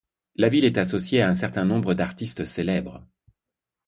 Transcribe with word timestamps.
La 0.35 0.49
ville 0.49 0.65
est 0.65 0.79
associée 0.79 1.21
à 1.21 1.29
un 1.29 1.35
certain 1.35 1.63
nombre 1.63 1.93
d'artistes 1.93 2.43
célèbres. 2.43 3.05